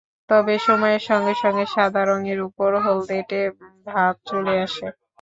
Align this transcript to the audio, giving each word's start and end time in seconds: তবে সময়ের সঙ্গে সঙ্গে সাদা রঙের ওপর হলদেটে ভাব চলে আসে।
তবে 0.29 0.53
সময়ের 0.67 1.01
সঙ্গে 1.09 1.33
সঙ্গে 1.43 1.65
সাদা 1.73 2.01
রঙের 2.05 2.39
ওপর 2.47 2.69
হলদেটে 2.85 3.41
ভাব 3.87 4.13
চলে 4.29 4.53
আসে। 4.65 4.87